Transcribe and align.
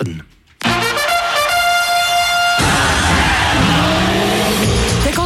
Der 0.00 0.33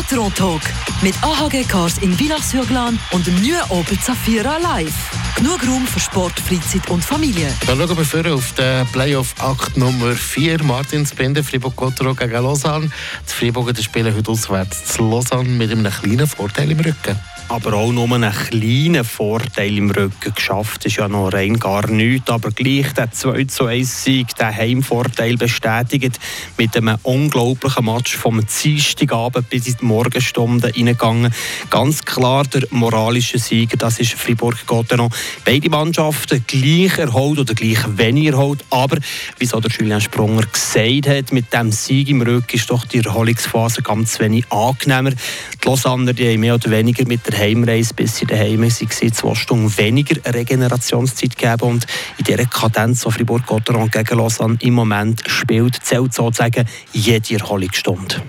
Gotteron 0.08 0.34
Talk 0.34 0.62
mit 1.03 1.15
AHG 1.23 1.65
Cars 1.69 1.99
in 1.99 2.15
Villach-sur-Glane 2.17 2.99
und 3.10 3.26
dem 3.26 3.34
neuen 3.42 3.60
Opel 3.68 3.99
Zafira 4.00 4.57
Live. 4.57 4.94
Genug 5.37 5.62
Raum 5.67 5.87
für 5.87 6.00
Sport, 6.00 6.41
Freizeit 6.41 6.89
und 6.89 7.05
Familie. 7.05 7.53
Dann 7.67 7.76
schauen 7.76 7.94
wir 7.94 8.05
vor 8.07 8.32
auf 8.32 8.52
den 8.55 8.86
Playoff-Akt 8.86 9.77
Nummer 9.77 10.14
4. 10.14 10.64
Martinsbinde, 10.64 11.43
Fribourg-Gotteron 11.43 12.17
gegen 12.17 12.32
Lausanne. 12.32 12.91
Die 13.29 13.32
Fribourger 13.32 13.82
spielen 13.82 14.14
heute 14.14 14.31
auswärts 14.31 14.86
zu 14.86 15.03
Lausanne 15.03 15.50
mit 15.50 15.71
einem 15.71 15.93
kleinen 15.93 16.27
Vorteil 16.27 16.71
im 16.71 16.81
Rücken 16.81 17.18
aber 17.49 17.75
auch 17.75 17.93
nur 17.93 18.13
einen 18.13 18.32
kleinen 18.32 19.04
Vorteil 19.04 19.77
im 19.77 19.90
Rücken 19.90 20.35
geschafft. 20.35 20.85
Das 20.85 20.93
ist 20.93 20.99
ja 20.99 21.09
noch 21.09 21.32
rein 21.32 21.59
gar 21.59 21.89
nichts, 21.89 22.31
aber 22.31 22.50
gleich 22.50 22.93
der 22.93 23.11
2 23.11 23.45
zu 23.45 23.67
1 23.67 24.04
Sieg, 24.04 24.35
der 24.36 24.54
Heimvorteil 24.54 25.36
bestätigt 25.36 26.18
mit 26.59 26.77
einem 26.77 26.99
unglaublichen 27.03 27.86
Match 27.86 28.17
vom 28.17 28.45
Dienstagabend 28.45 29.49
bis 29.49 29.67
in 29.67 29.77
die 29.81 29.85
Morgenstunden 29.98 30.70
reingegangen. 30.70 31.34
Ganz 31.70 32.04
klar 32.04 32.44
der 32.44 32.62
moralische 32.70 33.38
Sieger, 33.38 33.76
das 33.76 33.98
ist 33.98 34.12
Fribourg-Gotteron. 34.12 35.10
Beide 35.44 35.68
Mannschaften 35.70 36.44
gleich 36.46 36.96
erholt 36.98 37.40
oder 37.40 37.52
gleich 37.54 37.80
wenig 37.96 38.28
erholt, 38.28 38.64
aber 38.70 38.98
wie 39.38 39.46
so 39.46 39.58
der 39.58 39.72
Julien 39.72 40.00
Sprunger 40.00 40.42
gesagt 40.42 41.08
hat, 41.08 41.32
mit 41.32 41.52
dem 41.52 41.72
Sieg 41.72 42.08
im 42.10 42.22
Rücken 42.22 42.56
ist 42.56 42.70
doch 42.70 42.86
die 42.86 42.98
Erholungsphase 42.98 43.82
ganz 43.82 44.20
wenig 44.20 44.44
angenehmer. 44.52 45.10
Die 45.10 45.66
Lausanner 45.68 46.12
die 46.12 46.28
haben 46.28 46.40
mehr 46.40 46.54
oder 46.54 46.70
weniger 46.70 47.04
mit 47.08 47.26
der 47.26 47.36
Heimreise, 47.36 47.92
bis 47.94 48.18
sie 48.18 48.26
daheim 48.26 48.62
waren, 48.62 49.12
zwei 49.12 49.34
Stunden 49.34 49.76
weniger 49.78 50.32
Regenerationszeit 50.32 51.36
gegeben. 51.36 51.62
Und 51.62 51.86
in 52.18 52.24
dieser 52.24 52.46
Kadenz, 52.46 53.02
die 53.02 53.10
Fribourg-Gotteron 53.10 53.90
gegen 53.90 54.16
Lausanne 54.16 54.58
im 54.60 54.74
Moment 54.74 55.22
spielt, 55.26 55.74
zählt 55.82 56.14
sozusagen 56.14 56.68
jede 56.92 57.34
Erholungsstunde. 57.34 58.22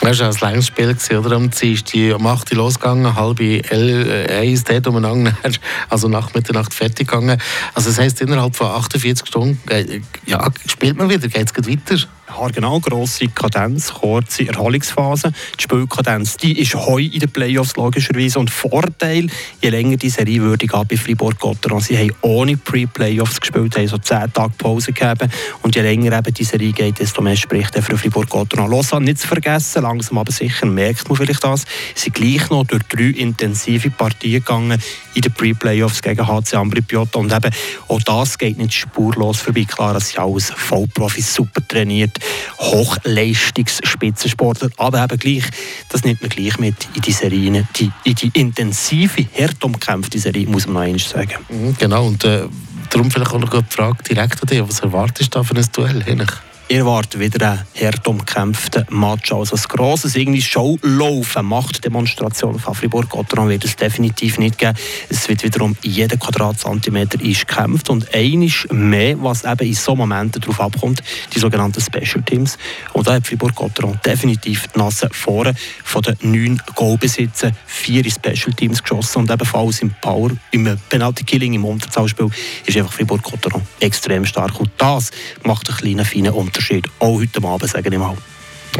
Das 0.00 0.18
war 0.20 0.28
ein 0.28 0.36
langes 0.40 0.66
Spiel, 0.66 0.96
oder? 1.18 1.36
Am 1.36 1.50
Dienstag 1.50 2.14
um 2.16 2.26
8 2.26 2.52
Uhr 2.52 2.58
losgegangen, 2.58 3.14
halb 3.14 3.40
1 3.40 4.64
dort 4.64 4.86
umeinander, 4.86 5.36
also 5.88 6.08
nach 6.08 6.34
Mitternacht 6.34 6.74
fertig 6.74 7.08
gegangen. 7.08 7.40
Also 7.74 7.90
das 7.90 7.98
heisst, 7.98 8.20
innerhalb 8.20 8.54
von 8.56 8.66
48 8.66 9.26
Stunden 9.26 9.60
äh, 9.70 10.00
ja, 10.26 10.46
spielt 10.66 10.96
man 10.96 11.08
wieder, 11.08 11.28
geht 11.28 11.50
es 11.56 11.68
weiter 11.68 12.06
haargenau 12.36 12.80
grosse 12.80 13.28
Kadenz, 13.28 13.92
kurze 13.92 14.48
Erholungsphase. 14.48 15.32
Die 15.58 15.62
Spielkadenz 15.62 16.36
die 16.36 16.60
ist 16.60 16.74
heu 16.74 17.02
in 17.02 17.20
den 17.20 17.30
Playoffs 17.30 17.76
logischerweise 17.76 18.38
und 18.38 18.50
Vorteil, 18.50 19.28
je 19.62 19.68
länger 19.68 19.96
die 19.96 20.10
Serie 20.10 20.40
würde 20.40 20.66
gehen 20.66 20.86
bei 20.88 20.96
Fribourg-Gotteron. 20.96 21.80
Sie 21.80 21.96
haben 21.96 22.12
ohne 22.22 22.56
Pre-Playoffs 22.56 23.40
gespielt, 23.40 23.76
haben 23.76 23.88
so 23.88 23.98
10 23.98 24.32
Tage 24.32 24.52
Pause 24.58 24.92
gegeben 24.92 25.30
und 25.62 25.74
je 25.76 25.82
länger 25.82 26.18
eben 26.18 26.34
die 26.34 26.44
Serie 26.44 26.72
geht, 26.72 26.98
desto 26.98 27.22
mehr 27.22 27.36
spricht 27.36 27.76
er 27.76 27.82
für 27.82 27.96
Fribourg-Gotteron. 27.96 28.70
Lausanne 28.70 29.06
nicht 29.06 29.20
zu 29.20 29.28
vergessen, 29.28 29.82
langsam 29.82 30.18
aber 30.18 30.32
sicher 30.32 30.66
merkt 30.66 31.08
man 31.08 31.16
vielleicht 31.16 31.44
das, 31.44 31.64
sie 31.94 32.04
sind 32.04 32.14
gleich 32.14 32.50
noch 32.50 32.64
durch 32.64 32.82
drei 32.84 33.04
intensive 33.04 33.90
Partien 33.90 34.40
gegangen 34.40 34.80
in 35.14 35.22
den 35.22 35.32
Pre-Playoffs 35.32 36.02
gegen 36.02 36.26
HC 36.26 36.56
Ambri 36.56 36.82
Piotta 36.82 37.18
und 37.18 37.32
eben 37.32 37.50
auch 37.88 38.02
das 38.02 38.36
geht 38.38 38.58
nicht 38.58 38.74
spurlos 38.74 39.40
vorbei. 39.40 39.64
Klar, 39.64 39.94
dass 39.94 40.10
sie 40.10 40.18
alles 40.18 40.50
Vollprofis 40.50 41.34
super 41.34 41.66
trainiert 41.66 42.18
Hochleistungsspitzensportler, 42.58 44.68
aber 44.76 45.04
eben 45.04 45.18
gleich, 45.18 45.44
das 45.88 46.04
nimmt 46.04 46.20
man 46.22 46.30
gleich 46.30 46.58
mit 46.58 46.76
in 46.94 47.02
die 47.02 47.12
Serien, 47.12 47.68
die, 47.76 47.90
in 48.04 48.14
die 48.14 48.30
intensive, 48.34 49.26
hart 49.38 49.62
umkämpfte 49.64 50.18
Serie, 50.18 50.46
muss 50.46 50.66
man 50.66 50.74
noch 50.74 50.82
einmal 50.82 50.98
sagen. 50.98 51.36
Mhm, 51.48 51.76
genau, 51.78 52.06
und 52.06 52.22
äh, 52.24 52.46
darum 52.90 53.10
vielleicht 53.10 53.32
auch 53.32 53.38
noch 53.38 53.50
die 53.50 53.62
Frage 53.68 54.02
direkt 54.02 54.42
an 54.42 54.48
dich, 54.48 54.60
was 54.66 54.80
erwartest 54.80 55.34
du 55.34 55.38
da 55.38 55.44
für 55.44 55.56
ein 55.56 55.66
Duell? 55.72 56.02
Eigentlich? 56.06 56.30
Ich 56.66 56.78
erwarte 56.78 57.20
wieder 57.20 57.50
einen 57.50 57.86
hart 57.86 58.08
umkämpften 58.08 58.86
Match. 58.88 59.30
Also 59.32 59.54
ein 59.54 59.62
grosses 59.68 60.16
irgendwie 60.16 60.40
Showlaufen, 60.40 61.44
Machtdemonstration 61.44 62.58
von 62.58 62.74
Fribourg-Gotteron 62.74 63.50
wird 63.50 63.66
es 63.66 63.76
definitiv 63.76 64.38
nicht 64.38 64.56
geben. 64.56 64.74
Es 65.10 65.28
wird 65.28 65.44
wiederum 65.44 65.76
jeden 65.82 66.18
Quadratzentimeter 66.18 67.18
gekämpft 67.18 67.90
und 67.90 68.14
einiges 68.14 68.66
mehr, 68.72 69.22
was 69.22 69.44
eben 69.44 69.68
in 69.68 69.74
so 69.74 69.94
Momenten 69.94 70.40
darauf 70.40 70.58
abkommt, 70.58 71.02
die 71.34 71.38
sogenannten 71.38 71.82
Special 71.82 72.22
Teams. 72.24 72.56
Und 72.94 73.06
da 73.06 73.12
hat 73.12 73.26
Fribourg-Gotteron 73.26 74.00
definitiv 74.02 74.66
die 74.74 74.78
Nase 74.78 75.10
vorne 75.12 75.54
von 75.84 76.00
den 76.00 76.16
neun 76.22 76.62
Goalbesitzen, 76.74 77.54
vier 77.66 78.10
Special 78.10 78.54
Teams 78.56 78.82
geschossen 78.82 79.18
und 79.18 79.30
ebenfalls 79.30 79.82
im 79.82 79.94
Power, 80.00 80.30
im 80.50 80.78
Penalty 80.88 81.24
Killing, 81.24 81.52
im 81.52 81.66
Unterzahlspiel 81.66 82.30
ist 82.64 82.76
einfach 82.78 82.94
Fribourg-Gotteron 82.94 83.60
extrem 83.80 84.24
stark 84.24 84.58
und 84.58 84.70
das 84.78 85.10
macht 85.42 85.68
einen 85.68 85.76
kleinen, 85.76 86.04
feinen 86.06 86.32
Unterschied. 86.32 86.53
Unterschied. 86.54 86.86
Auch 87.00 87.18
heute 87.18 87.42
Abend, 87.42 87.68
sage 87.68 87.90
ich 87.90 87.98
mal. 87.98 88.16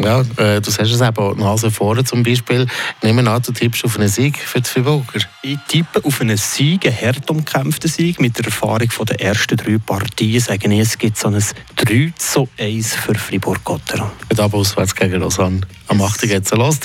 Ja, 0.02 0.20
äh, 0.36 0.60
du 0.60 0.70
sagst 0.70 0.92
es 0.92 1.00
eben, 1.00 1.38
Nase 1.38 1.70
vorne 1.70 2.04
zum 2.04 2.22
Beispiel. 2.22 2.66
Nehmen 3.02 3.28
an, 3.28 3.42
du 3.42 3.52
tippst 3.52 3.84
auf 3.84 3.96
einen 3.96 4.08
Sieg 4.08 4.38
für 4.38 4.60
die 4.60 4.68
Friburger. 4.68 5.20
Ich 5.42 5.58
tippe 5.68 6.04
auf 6.04 6.20
einen 6.20 6.36
Sieg, 6.36 6.86
einen 6.86 7.00
hart 7.00 7.30
umkämpften 7.30 7.90
Sieg. 7.90 8.20
Mit 8.20 8.38
der 8.38 8.46
Erfahrung 8.46 8.88
der 9.08 9.20
ersten 9.20 9.56
drei 9.56 9.78
Partien 9.78 10.40
sage 10.40 10.72
ich, 10.72 10.80
es 10.80 10.98
gibt 10.98 11.16
so 11.18 11.28
ein 11.28 11.42
3 11.76 12.12
zu 12.16 12.48
1 12.58 12.94
für 12.94 13.14
Fribourg-Gotteron. 13.14 14.10
Mit 14.28 14.40
aber 14.40 14.58
auswärts 14.58 14.94
gegen 14.94 15.20
Lausanne. 15.20 15.60
Am 15.88 16.00
8. 16.00 16.22
geht 16.22 16.44
es 16.44 16.50
los. 16.52 16.80